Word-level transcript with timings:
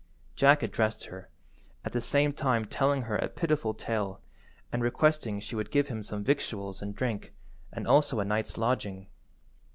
Jack 0.35 0.63
addressed 0.63 1.05
her, 1.05 1.29
at 1.85 1.91
the 1.91 2.01
same 2.01 2.33
time 2.33 2.65
telling 2.65 3.03
her 3.03 3.17
a 3.17 3.29
pitiful 3.29 3.75
tale, 3.75 4.19
and 4.71 4.81
requesting 4.81 5.39
she 5.39 5.55
would 5.55 5.69
give 5.69 5.89
him 5.89 6.01
some 6.01 6.23
victuals 6.23 6.81
and 6.81 6.95
drink, 6.95 7.33
and 7.71 7.87
also 7.87 8.19
a 8.19 8.25
night's 8.25 8.57
lodging. 8.57 9.09